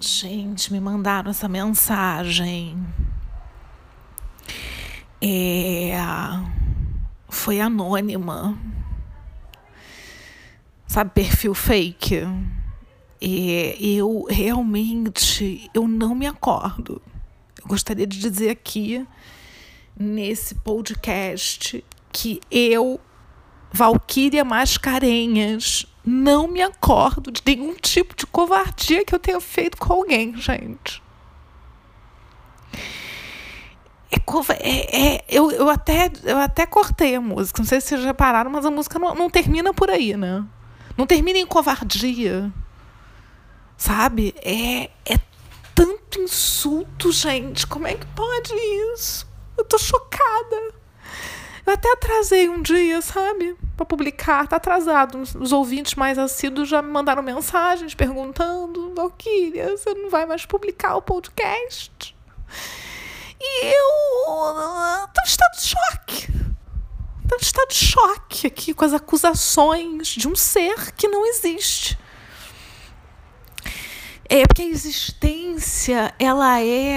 Gente, 0.00 0.72
me 0.72 0.80
mandaram 0.80 1.30
essa 1.30 1.48
mensagem. 1.48 2.76
É... 5.20 5.92
Foi 7.28 7.60
anônima. 7.60 8.58
Sabe, 10.86 11.10
perfil 11.10 11.54
fake. 11.54 12.22
É, 13.20 13.76
eu 13.80 14.24
realmente 14.30 15.68
eu 15.74 15.88
não 15.88 16.14
me 16.14 16.26
acordo. 16.26 17.02
Eu 17.60 17.66
gostaria 17.66 18.06
de 18.06 18.18
dizer 18.18 18.50
aqui 18.50 19.06
nesse 19.98 20.54
podcast 20.54 21.84
que 22.12 22.40
eu 22.50 23.00
Valquíria 23.72 24.44
Mascarenhas, 24.44 25.86
não 26.04 26.48
me 26.48 26.62
acordo 26.62 27.30
de 27.30 27.42
nenhum 27.44 27.74
tipo 27.74 28.16
de 28.16 28.26
covardia 28.26 29.04
que 29.04 29.14
eu 29.14 29.18
tenha 29.18 29.40
feito 29.40 29.76
com 29.76 29.92
alguém, 29.92 30.36
gente. 30.36 31.02
É, 34.10 34.16
é, 34.58 35.06
é, 35.16 35.24
eu, 35.28 35.50
eu, 35.50 35.68
até, 35.68 36.10
eu 36.24 36.38
até 36.38 36.64
cortei 36.64 37.14
a 37.14 37.20
música, 37.20 37.60
não 37.60 37.66
sei 37.66 37.80
se 37.80 37.88
vocês 37.88 38.04
repararam, 38.04 38.50
mas 38.50 38.64
a 38.64 38.70
música 38.70 38.98
não, 38.98 39.14
não 39.14 39.28
termina 39.28 39.74
por 39.74 39.90
aí, 39.90 40.16
né? 40.16 40.44
Não 40.96 41.06
termina 41.06 41.38
em 41.38 41.46
covardia. 41.46 42.50
Sabe? 43.76 44.34
É, 44.42 44.90
é 45.04 45.18
tanto 45.74 46.20
insulto, 46.20 47.12
gente. 47.12 47.66
Como 47.66 47.86
é 47.86 47.94
que 47.94 48.06
pode 48.06 48.52
isso? 48.94 49.26
Eu 49.56 49.64
tô 49.64 49.78
chocada. 49.78 50.74
Eu 51.68 51.74
até 51.74 51.92
atrasei 51.92 52.48
um 52.48 52.62
dia, 52.62 53.02
sabe? 53.02 53.54
Para 53.76 53.84
publicar. 53.84 54.48
Tá 54.48 54.56
atrasado. 54.56 55.20
Os 55.20 55.52
ouvintes 55.52 55.96
mais 55.96 56.18
assíduos 56.18 56.66
já 56.66 56.80
me 56.80 56.90
mandaram 56.90 57.22
mensagens 57.22 57.94
perguntando: 57.94 58.94
Valkyria, 58.94 59.76
você 59.76 59.92
não 59.92 60.08
vai 60.08 60.24
mais 60.24 60.46
publicar 60.46 60.96
o 60.96 61.02
podcast? 61.02 62.16
E 63.38 63.66
eu 63.66 65.08
tô 65.12 65.20
em 65.20 65.26
estado 65.26 65.56
de 65.56 65.66
choque. 65.66 66.32
Tô 67.28 67.36
em 67.36 67.42
estado 67.42 67.68
de 67.68 67.74
choque 67.74 68.46
aqui 68.46 68.72
com 68.72 68.86
as 68.86 68.94
acusações 68.94 70.08
de 70.08 70.26
um 70.26 70.34
ser 70.34 70.92
que 70.92 71.06
não 71.06 71.26
existe. 71.26 71.98
É 74.26 74.46
porque 74.46 74.62
a 74.62 74.66
existência, 74.66 76.14
ela 76.18 76.62
é 76.62 76.96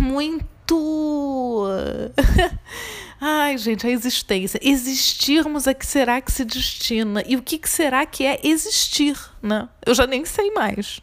muito. 0.00 1.68
Ai, 3.20 3.58
gente, 3.58 3.86
a 3.86 3.90
existência. 3.90 4.58
Existirmos 4.62 5.66
é 5.66 5.74
que 5.74 5.84
será 5.84 6.22
que 6.22 6.32
se 6.32 6.42
destina. 6.42 7.22
E 7.26 7.36
o 7.36 7.42
que, 7.42 7.58
que 7.58 7.68
será 7.68 8.06
que 8.06 8.24
é 8.24 8.40
existir, 8.42 9.18
né? 9.42 9.68
Eu 9.84 9.94
já 9.94 10.06
nem 10.06 10.24
sei 10.24 10.50
mais. 10.52 11.00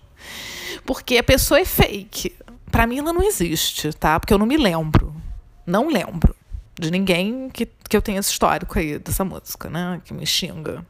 Porque 0.84 1.18
a 1.18 1.24
pessoa 1.24 1.60
é 1.60 1.66
fake. 1.66 2.36
Para 2.72 2.88
mim, 2.88 2.98
ela 2.98 3.14
não 3.14 3.22
existe, 3.22 3.94
tá? 3.94 4.20
Porque 4.20 4.34
eu 4.34 4.40
não 4.40 4.48
me 4.48 4.58
lembro. 4.58 5.14
Não 5.66 5.90
lembro 5.90 6.36
de 6.80 6.90
ninguém 6.90 7.50
que, 7.50 7.68
que 7.88 7.96
eu 7.96 8.02
tenha 8.02 8.20
esse 8.20 8.32
histórico 8.32 8.80
aí 8.80 8.98
dessa 8.98 9.24
música, 9.24 9.70
né? 9.70 10.02
Que 10.04 10.12
me 10.12 10.26
xinga. 10.26 10.84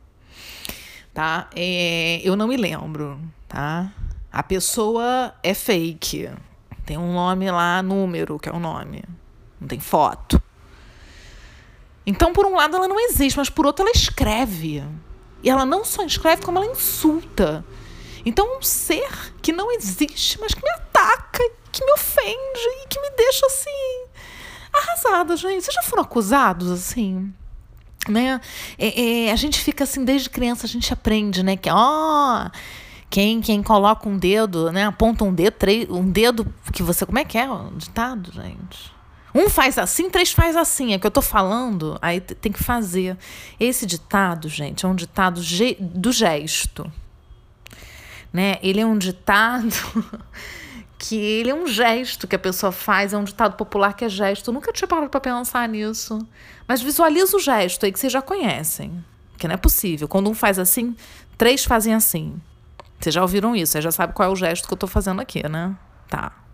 Tá? 1.14 1.50
É, 1.54 2.22
eu 2.24 2.38
não 2.38 2.48
me 2.48 2.56
lembro, 2.56 3.20
tá? 3.50 3.92
A 4.32 4.44
pessoa 4.44 5.34
é 5.44 5.54
fake. 5.54 6.30
Tem 6.86 6.98
um 6.98 7.14
nome 7.14 7.52
lá, 7.52 7.82
número, 7.82 8.40
que 8.40 8.48
é 8.48 8.52
o 8.54 8.60
nome. 8.60 9.04
Não 9.60 9.68
tem 9.68 9.80
foto. 9.80 10.42
Então, 12.08 12.32
por 12.32 12.46
um 12.46 12.56
lado, 12.56 12.78
ela 12.78 12.88
não 12.88 12.98
existe, 13.02 13.36
mas 13.36 13.50
por 13.50 13.66
outro, 13.66 13.84
ela 13.84 13.92
escreve. 13.94 14.82
E 15.44 15.50
ela 15.50 15.66
não 15.66 15.84
só 15.84 16.06
escreve, 16.06 16.42
como 16.42 16.58
ela 16.58 16.72
insulta. 16.72 17.66
Então, 18.26 18.58
um 18.58 18.62
ser 18.62 19.36
que 19.42 19.52
não 19.52 19.70
existe, 19.74 20.40
mas 20.40 20.54
que 20.54 20.64
me 20.64 20.72
ataca, 20.72 21.44
que 21.70 21.84
me 21.84 21.92
ofende 21.92 22.84
e 22.84 22.88
que 22.88 23.02
me 23.02 23.10
deixa 23.12 23.46
assim. 23.48 24.06
arrasada, 24.72 25.36
gente. 25.36 25.66
Vocês 25.66 25.76
já 25.76 25.84
foram 25.84 26.04
acusados 26.04 26.72
assim? 26.72 27.34
Né? 28.08 28.40
É, 28.78 29.26
é, 29.26 29.32
a 29.34 29.36
gente 29.36 29.60
fica 29.60 29.84
assim, 29.84 30.06
desde 30.06 30.30
criança, 30.30 30.66
a 30.66 30.70
gente 30.70 30.94
aprende, 30.94 31.44
né? 31.44 31.58
Que, 31.58 31.70
ó. 31.70 32.50
Quem, 33.10 33.42
quem 33.42 33.62
coloca 33.62 34.08
um 34.08 34.18
dedo, 34.18 34.72
né? 34.72 34.86
Aponta 34.86 35.26
um 35.26 35.34
dedo, 35.34 35.58
um 35.90 36.10
dedo 36.10 36.54
que 36.72 36.82
você. 36.82 37.06
Como 37.06 37.20
é 37.20 37.26
que 37.26 37.38
é 37.38 37.50
o 37.50 37.70
ditado, 37.72 38.32
gente? 38.32 38.97
Um 39.38 39.52
faz 39.52 39.78
assim, 39.78 40.10
três 40.10 40.32
faz 40.32 40.56
assim. 40.58 40.96
É 40.96 40.98
que 40.98 41.06
eu 41.06 41.12
tô 41.12 41.22
falando, 41.22 42.00
aí 42.02 42.20
tem 42.20 42.52
que 42.52 42.64
fazer. 42.64 43.16
Esse 43.60 43.86
ditado, 43.86 44.50
gente, 44.50 44.84
é 44.84 44.90
um 44.90 44.96
ditado 44.96 45.40
do 45.80 46.12
gesto. 46.12 46.92
Né? 48.34 48.58
Ele 48.64 48.80
é 48.82 48.86
um 48.86 48.98
ditado 48.98 49.70
que 50.98 51.16
ele 51.16 51.52
é 51.52 51.54
um 51.54 51.68
gesto 51.68 52.28
que 52.28 52.36
a 52.36 52.40
pessoa 52.40 52.72
faz, 52.72 53.14
é 53.14 53.18
um 53.18 53.24
ditado 53.24 53.56
popular 53.56 53.94
que 53.94 54.04
é 54.04 54.10
gesto. 54.10 54.50
Eu 54.50 54.56
nunca 54.56 54.74
tinha 54.74 54.88
parado 54.88 55.10
para 55.10 55.20
pensar 55.20 55.70
nisso. 55.70 56.18
Mas 56.68 56.82
visualiza 56.82 57.38
o 57.38 57.40
gesto 57.40 57.86
aí 57.86 57.92
que 57.92 58.00
vocês 58.00 58.12
já 58.12 58.24
conhecem. 58.24 59.06
Que 59.38 59.48
não 59.48 59.54
é 59.54 59.58
possível. 59.58 60.08
Quando 60.08 60.32
um 60.32 60.34
faz 60.34 60.58
assim, 60.58 60.96
três 61.38 61.64
fazem 61.64 61.94
assim. 61.94 62.42
Vocês 63.00 63.14
já 63.14 63.22
ouviram 63.22 63.56
isso, 63.56 63.74
vocês 63.74 63.84
já 63.84 63.92
sabem 63.92 64.16
qual 64.16 64.28
é 64.28 64.32
o 64.32 64.36
gesto 64.36 64.68
que 64.68 64.74
eu 64.74 64.78
estou 64.78 64.90
fazendo 64.90 65.22
aqui, 65.22 65.48
né? 65.48 65.76
Tá. 66.10 66.47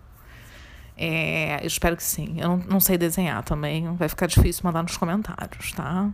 É, 0.98 1.60
eu 1.62 1.68
espero 1.68 1.98
que 1.98 2.04
sim. 2.04 2.36
Eu 2.38 2.50
não, 2.50 2.58
não, 2.58 2.80
sei 2.80 2.98
desenhar 2.98 3.44
também, 3.44 3.94
vai 3.96 4.08
ficar 4.08 4.28
difícil 4.28 4.62
mandar 4.64 4.84
nos 4.84 4.96
comentários, 4.96 5.72
tá? 5.72 6.10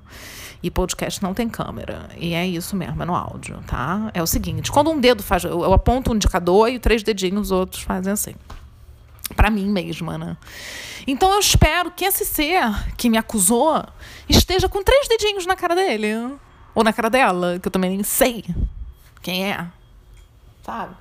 E 0.63 0.71
podcast 0.71 1.21
não 1.21 1.33
tem 1.33 1.49
câmera. 1.49 2.09
E 2.17 2.33
é 2.33 2.47
isso 2.47 2.75
mesmo, 2.75 3.01
é 3.01 3.05
no 3.05 3.15
áudio, 3.15 3.61
tá? 3.67 4.09
É 4.13 4.21
o 4.21 4.27
seguinte: 4.27 4.71
quando 4.71 4.89
um 4.89 4.99
dedo 4.99 5.21
faz. 5.21 5.43
Eu, 5.43 5.63
eu 5.63 5.73
aponto 5.73 6.11
um 6.11 6.15
indicador 6.15 6.69
e 6.69 6.79
três 6.79 7.03
dedinhos, 7.03 7.47
os 7.47 7.51
outros 7.51 7.83
fazem 7.83 8.13
assim. 8.13 8.35
Para 9.35 9.49
mim 9.49 9.69
mesma, 9.69 10.17
né? 10.17 10.37
Então 11.05 11.31
eu 11.33 11.39
espero 11.39 11.91
que 11.91 12.03
esse 12.03 12.25
ser 12.25 12.63
que 12.97 13.09
me 13.09 13.17
acusou 13.17 13.83
esteja 14.27 14.67
com 14.67 14.83
três 14.83 15.07
dedinhos 15.07 15.45
na 15.45 15.55
cara 15.55 15.75
dele. 15.75 16.37
Ou 16.73 16.83
na 16.83 16.93
cara 16.93 17.09
dela, 17.09 17.59
que 17.59 17.67
eu 17.67 17.71
também 17.71 17.89
nem 17.89 18.03
sei 18.03 18.45
quem 19.21 19.51
é 19.51 19.67
sabe? 20.69 20.95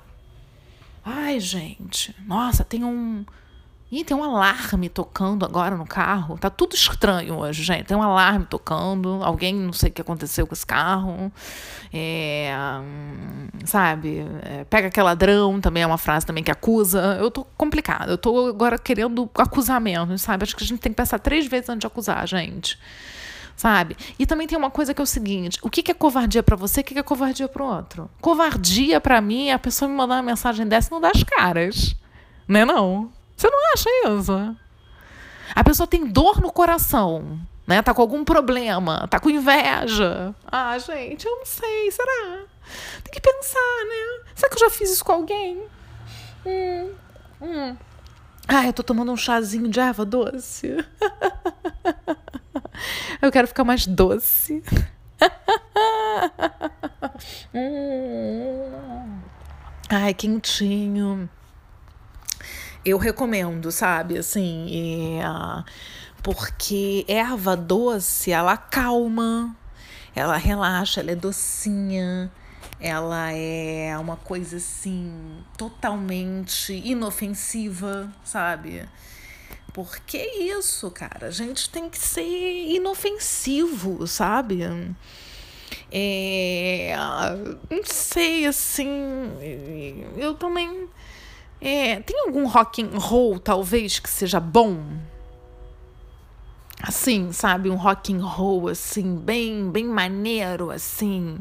Ai, 1.05 1.39
gente, 1.39 2.15
nossa, 2.25 2.63
tem 2.63 2.83
um. 2.83 3.23
Ih, 3.91 4.03
tem 4.03 4.15
um 4.15 4.23
alarme 4.23 4.87
tocando 4.87 5.43
agora 5.43 5.75
no 5.75 5.85
carro. 5.85 6.37
Tá 6.37 6.47
tudo 6.47 6.75
estranho 6.75 7.39
hoje, 7.39 7.63
gente. 7.63 7.85
Tem 7.85 7.97
um 7.97 8.03
alarme 8.03 8.45
tocando. 8.45 9.19
Alguém, 9.23 9.55
não 9.55 9.73
sei 9.73 9.89
o 9.89 9.91
que 9.91 10.01
aconteceu 10.01 10.45
com 10.45 10.53
esse 10.53 10.65
carro. 10.65 11.31
É, 11.91 12.53
sabe? 13.65 14.27
É, 14.43 14.63
pega 14.65 14.89
aquele 14.89 15.05
ladrão, 15.05 15.59
também 15.59 15.81
é 15.81 15.87
uma 15.87 15.97
frase 15.97 16.23
também 16.23 16.43
que 16.43 16.51
acusa. 16.51 17.17
Eu 17.19 17.31
tô 17.31 17.43
complicada. 17.57 18.11
Eu 18.11 18.17
tô 18.17 18.49
agora 18.49 18.77
querendo 18.77 19.27
acusar 19.33 19.81
mesmo, 19.81 20.19
sabe? 20.19 20.43
Acho 20.43 20.55
que 20.55 20.63
a 20.63 20.67
gente 20.67 20.79
tem 20.79 20.91
que 20.91 20.97
pensar 20.97 21.17
três 21.17 21.47
vezes 21.47 21.67
antes 21.69 21.79
de 21.79 21.87
acusar, 21.87 22.27
gente 22.27 22.77
sabe? 23.55 23.97
E 24.17 24.25
também 24.25 24.47
tem 24.47 24.57
uma 24.57 24.71
coisa 24.71 24.93
que 24.93 25.01
é 25.01 25.03
o 25.03 25.07
seguinte: 25.07 25.59
o 25.61 25.69
que, 25.69 25.91
é 25.91 25.93
covardia 25.93 26.41
para 26.41 26.55
você, 26.55 26.79
o 26.79 26.83
que, 26.83 26.97
é 26.97 27.03
covardia 27.03 27.47
para 27.49 27.61
o 27.61 27.65
outro? 27.65 28.09
Covardia 28.21 29.01
para 29.01 29.19
mim 29.19 29.49
é 29.49 29.53
a 29.53 29.59
pessoa 29.59 29.89
me 29.89 29.95
mandar 29.95 30.15
uma 30.15 30.23
mensagem 30.23 30.65
dessa 30.65 30.87
e 30.87 30.91
não 30.91 31.01
dar 31.01 31.11
as 31.13 31.23
caras. 31.23 31.95
Né, 32.47 32.63
não? 32.63 33.11
Você 33.39 33.49
não 33.49 33.59
acha 33.73 33.89
isso? 34.09 34.55
A 35.55 35.63
pessoa 35.63 35.87
tem 35.87 36.05
dor 36.05 36.41
no 36.41 36.51
coração, 36.51 37.39
né? 37.65 37.81
Tá 37.81 37.93
com 37.93 38.01
algum 38.01 38.25
problema, 38.25 39.07
tá 39.07 39.17
com 39.17 39.29
inveja. 39.29 40.35
Ah, 40.45 40.77
gente, 40.77 41.25
eu 41.25 41.37
não 41.37 41.45
sei, 41.45 41.89
será? 41.89 42.39
Tem 43.01 43.13
que 43.13 43.21
pensar, 43.21 43.85
né? 43.87 44.25
Será 44.35 44.49
que 44.49 44.55
eu 44.55 44.59
já 44.59 44.69
fiz 44.69 44.91
isso 44.91 45.05
com 45.05 45.13
alguém? 45.13 45.63
Hum, 46.45 46.91
hum. 47.41 47.77
Ah, 48.45 48.65
eu 48.65 48.73
tô 48.73 48.83
tomando 48.83 49.13
um 49.13 49.17
chazinho 49.17 49.69
de 49.69 49.79
erva 49.79 50.03
doce. 50.03 50.75
Eu 53.21 53.31
quero 53.31 53.47
ficar 53.47 53.63
mais 53.63 53.85
doce. 53.85 54.61
Ai, 59.89 60.13
quentinho. 60.13 61.29
Eu 62.83 62.97
recomendo, 62.97 63.71
sabe? 63.71 64.17
Assim, 64.17 65.19
é, 65.19 65.63
porque 66.23 67.05
erva 67.07 67.55
doce, 67.55 68.31
ela 68.31 68.57
calma, 68.57 69.55
ela 70.15 70.37
relaxa, 70.37 71.01
ela 71.01 71.11
é 71.11 71.15
docinha, 71.15 72.31
ela 72.79 73.31
é 73.31 73.97
uma 73.97 74.15
coisa 74.15 74.57
assim 74.57 75.43
totalmente 75.57 76.73
inofensiva, 76.73 78.11
sabe? 78.23 78.87
Porque 79.73 80.17
isso, 80.17 80.89
cara, 80.89 81.27
a 81.27 81.31
gente 81.31 81.69
tem 81.69 81.89
que 81.89 81.97
ser 81.97 82.23
inofensivo, 82.23 84.07
sabe? 84.07 84.61
É, 85.91 86.95
não 87.69 87.83
sei, 87.83 88.45
assim, 88.45 89.31
eu 90.17 90.33
também. 90.33 90.87
É, 91.61 91.99
tem 92.01 92.19
algum 92.25 92.47
rock 92.47 92.81
and 92.81 92.97
roll, 92.97 93.39
talvez, 93.39 93.99
que 93.99 94.09
seja 94.09 94.39
bom? 94.39 94.81
Assim, 96.81 97.31
sabe? 97.31 97.69
Um 97.69 97.75
rock 97.75 98.13
and 98.13 98.25
roll, 98.25 98.69
assim, 98.69 99.17
bem, 99.17 99.69
bem 99.69 99.85
maneiro, 99.85 100.71
assim. 100.71 101.39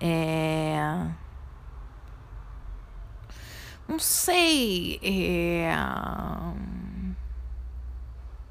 É 0.00 1.06
não 3.88 3.98
sei. 3.98 5.00
É... 5.02 5.72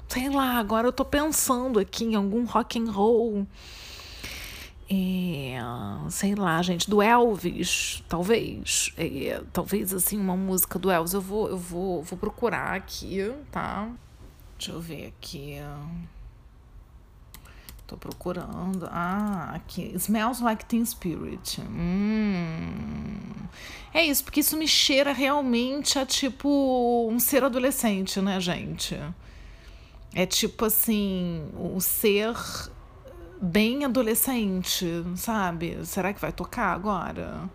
Sei 0.08 0.28
lá, 0.28 0.58
agora 0.58 0.88
eu 0.88 0.92
tô 0.92 1.04
pensando 1.04 1.78
aqui 1.78 2.04
em 2.04 2.14
algum 2.16 2.44
rock 2.44 2.78
and 2.78 2.90
roll. 2.90 3.46
É, 4.90 5.58
sei 6.08 6.34
lá, 6.34 6.62
gente, 6.62 6.88
do 6.88 7.02
Elvis, 7.02 8.02
talvez. 8.08 8.92
É, 8.96 9.42
talvez 9.52 9.92
assim, 9.92 10.18
uma 10.18 10.36
música 10.36 10.78
do 10.78 10.90
Elvis. 10.90 11.12
Eu 11.12 11.20
vou, 11.20 11.48
eu 11.48 11.58
vou, 11.58 12.02
vou 12.02 12.18
procurar 12.18 12.74
aqui, 12.74 13.30
tá? 13.50 13.90
Deixa 14.56 14.72
eu 14.72 14.80
ver 14.80 15.08
aqui. 15.08 15.56
Tô 17.86 17.96
procurando. 17.96 18.88
Ah, 18.90 19.52
aqui. 19.54 19.92
Smells 19.94 20.42
like 20.42 20.64
Teen 20.64 20.84
Spirit. 20.84 21.60
Hum. 21.60 23.18
É 23.92 24.04
isso, 24.04 24.24
porque 24.24 24.40
isso 24.40 24.56
me 24.56 24.68
cheira 24.68 25.12
realmente 25.12 25.98
a 25.98 26.04
tipo 26.04 27.08
um 27.10 27.18
ser 27.18 27.44
adolescente, 27.44 28.20
né, 28.20 28.38
gente? 28.40 28.98
É 30.14 30.26
tipo 30.26 30.64
assim, 30.64 31.48
o 31.54 31.80
ser 31.80 32.34
bem 33.40 33.84
adolescente, 33.84 34.86
sabe? 35.16 35.84
Será 35.84 36.12
que 36.12 36.20
vai 36.20 36.32
tocar 36.32 36.72
agora? 36.72 37.48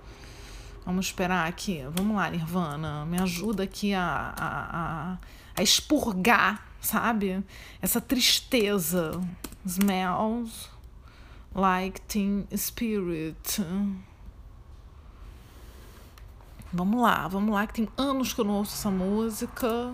Vamos 0.85 1.07
esperar 1.07 1.47
aqui. 1.47 1.83
Vamos 1.95 2.15
lá, 2.15 2.30
Nirvana. 2.30 3.06
Me 3.06 3.21
ajuda 3.21 3.63
aqui 3.63 3.94
a, 3.94 4.33
a, 4.38 4.77
a, 4.77 5.18
a 5.56 5.63
expurgar, 5.63 6.65
sabe? 6.81 7.44
Essa 7.81 8.01
tristeza 8.01 9.21
smells 9.65 10.69
like 11.56 12.01
teen 12.01 12.47
spirit. 12.56 13.62
Vamos 16.71 17.01
lá, 17.01 17.27
vamos 17.27 17.53
lá, 17.53 17.68
que 17.68 17.74
tem 17.74 17.89
anos 17.95 18.33
que 18.33 18.41
eu 18.41 18.45
não 18.45 18.56
ouço 18.56 18.74
essa 18.74 18.89
música. 18.89 19.94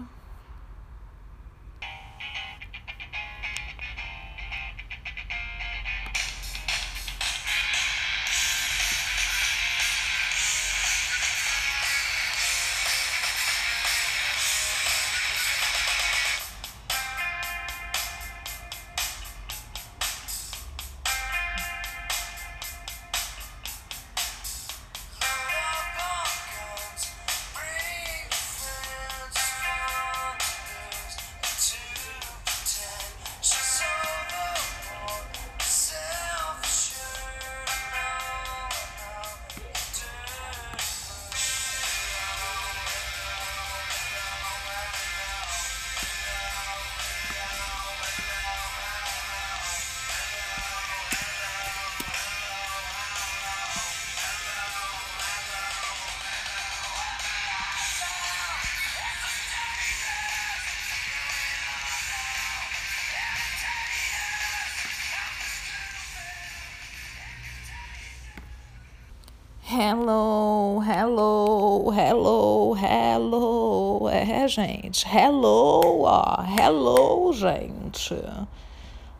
Hello, 69.71 70.80
hello, 70.81 71.92
hello, 71.92 72.74
hello. 72.74 74.10
É, 74.10 74.48
gente. 74.48 75.06
Hello, 75.06 76.06
ó. 76.06 76.42
Hello, 76.42 77.31
gente. 77.31 78.16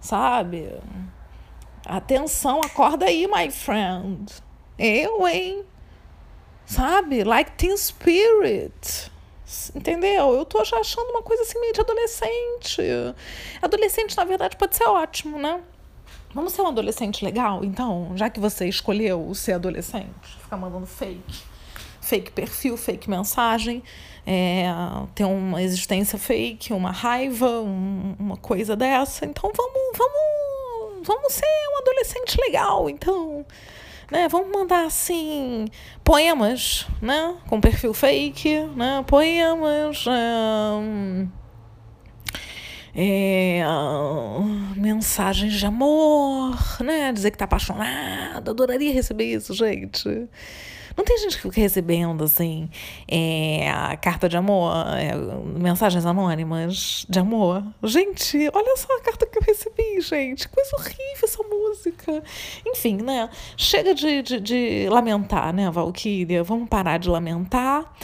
Sabe? 0.02 0.74
Atenção, 1.86 2.62
acorda 2.66 3.06
aí, 3.06 3.28
my 3.28 3.52
friend. 3.52 4.34
Eu, 4.80 5.28
hein? 5.28 5.64
Sabe? 6.66 7.24
Like 7.24 7.52
Teen 7.52 7.78
Spirit. 7.78 9.12
Entendeu? 9.76 10.34
Eu 10.34 10.46
tô 10.46 10.66
já 10.66 10.80
achando 10.80 11.12
uma 11.12 11.22
coisa 11.22 11.44
assim 11.44 11.60
meio 11.62 11.74
de 11.74 11.82
adolescente. 11.82 12.82
Adolescente, 13.62 14.18
na 14.18 14.26
verdade, 14.26 14.58
pode 14.58 14.76
ser 14.76 14.86
ótimo, 14.86 15.38
né? 15.38 15.62
Vamos 16.34 16.54
ser 16.54 16.62
um 16.62 16.68
adolescente 16.68 17.26
legal, 17.26 17.64
então, 17.64 18.12
já 18.16 18.30
que 18.30 18.40
você 18.40 18.68
escolheu 18.68 19.34
ser 19.34 19.54
adolescente, 19.54 20.38
ficar 20.40 20.58
mandando 20.58 20.86
fake, 20.86 21.42
fake 22.02 22.32
perfil, 22.32 22.78
fake 22.78 23.10
mensagem, 23.10 23.82
é, 24.28 24.68
ter 25.16 25.26
uma 25.26 25.62
existência 25.62 26.20
fake, 26.20 26.72
uma 26.72 26.92
raiva, 26.92 27.62
um, 27.62 28.16
uma 28.20 28.38
coisa 28.38 28.76
dessa. 28.76 29.26
Então 29.26 29.52
vamos, 29.56 29.98
vamos, 29.98 31.08
vamos 31.08 31.34
ser 31.34 31.46
um 31.74 31.80
adolescente 31.80 32.38
legal, 32.40 32.90
então. 32.90 33.46
Né, 34.12 34.28
vamos 34.28 34.52
mandar 34.52 34.88
assim 34.88 35.68
poemas, 36.04 36.88
né, 37.00 37.36
com 37.48 37.62
perfil 37.62 37.94
fake, 37.94 38.64
né, 38.76 39.04
poemas, 39.06 40.04
é, 40.08 41.28
é, 43.02 43.64
mensagens 44.76 45.54
de 45.54 45.66
amor, 45.66 46.58
né? 46.84 47.14
Dizer 47.14 47.32
que 47.32 47.38
tá 47.38 47.46
apaixonado. 47.46 48.50
Adoraria 48.50 48.92
receber 48.92 49.24
isso, 49.24 49.54
gente. 49.54 50.28
Não 51.00 51.06
tem 51.06 51.18
gente 51.18 51.38
que 51.38 51.44
fica 51.44 51.62
recebendo, 51.62 52.26
assim, 52.26 52.70
é, 53.08 53.72
a 53.72 53.96
carta 53.96 54.28
de 54.28 54.36
amor, 54.36 54.74
é, 54.98 55.16
mensagens 55.58 56.06
anônimas 56.06 57.06
de 57.08 57.18
amor. 57.18 57.64
Gente, 57.82 58.38
olha 58.54 58.76
só 58.76 58.98
a 58.98 59.02
carta 59.02 59.26
que 59.26 59.38
eu 59.38 59.42
recebi, 59.42 60.02
gente. 60.02 60.50
Coisa 60.50 60.76
horrível 60.76 61.24
essa 61.24 61.42
música. 61.42 62.22
Enfim, 62.68 62.98
né? 62.98 63.30
Chega 63.56 63.96
de, 63.96 64.22
de, 64.22 64.40
de 64.42 64.90
lamentar, 64.90 65.54
né, 65.54 65.72
Valkyria? 65.72 66.44
Vamos 66.44 66.68
parar 66.68 67.00
de 67.00 67.08
lamentar 67.08 67.96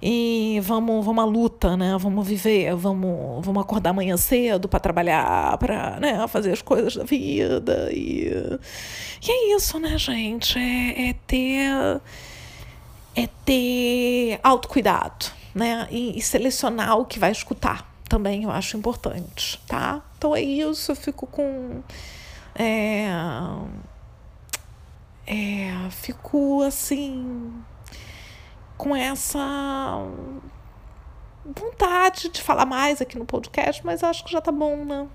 e 0.00 0.60
vamos, 0.62 1.04
vamos 1.04 1.24
à 1.24 1.26
luta, 1.26 1.76
né? 1.76 1.96
Vamos 1.98 2.24
viver, 2.24 2.72
vamos, 2.76 3.44
vamos 3.44 3.64
acordar 3.64 3.90
amanhã 3.90 4.16
cedo 4.16 4.68
para 4.68 4.78
trabalhar, 4.78 5.58
para 5.58 5.98
né, 5.98 6.24
fazer 6.28 6.52
as 6.52 6.62
coisas 6.62 6.94
da 6.94 7.02
vida. 7.02 7.90
E, 7.92 8.28
e 9.26 9.28
é 9.28 9.56
isso, 9.56 9.76
né, 9.80 9.98
gente? 9.98 10.56
É, 10.56 11.08
é 11.08 11.14
ter 11.26 12.00
é 13.14 13.28
ter 13.44 14.40
autocuidado, 14.42 15.26
né? 15.54 15.86
E, 15.90 16.18
e, 16.18 16.22
selecionar 16.22 16.98
o 16.98 17.04
que 17.04 17.18
vai 17.18 17.30
escutar 17.30 17.94
também 18.08 18.44
eu 18.44 18.50
acho 18.50 18.76
importante, 18.76 19.60
tá? 19.66 20.00
Então 20.16 20.36
é 20.36 20.40
isso, 20.40 20.92
eu 20.92 20.96
fico 20.96 21.26
com. 21.26 21.82
É, 22.54 23.08
é, 25.26 25.90
fico 25.90 26.62
assim. 26.62 27.52
com 28.76 28.94
essa 28.94 29.98
vontade 31.44 32.28
de 32.28 32.40
falar 32.40 32.66
mais 32.66 33.00
aqui 33.02 33.18
no 33.18 33.24
podcast, 33.24 33.84
mas 33.84 34.02
acho 34.04 34.24
que 34.24 34.32
já 34.32 34.40
tá 34.40 34.52
bom, 34.52 34.84
né? 34.84 35.08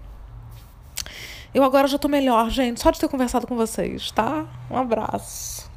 Eu 1.54 1.64
agora 1.64 1.88
já 1.88 1.98
tô 1.98 2.08
melhor, 2.08 2.50
gente, 2.50 2.82
só 2.82 2.92
de 2.92 3.00
ter 3.00 3.08
conversado 3.08 3.48
com 3.48 3.56
vocês, 3.56 4.12
tá? 4.12 4.46
Um 4.70 4.78
abraço. 4.78 5.69